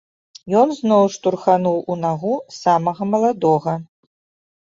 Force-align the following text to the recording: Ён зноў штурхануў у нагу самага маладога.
Ён 0.61 0.69
зноў 0.77 1.03
штурхануў 1.15 1.77
у 1.95 1.99
нагу 2.05 2.33
самага 2.61 3.03
маладога. 3.13 3.77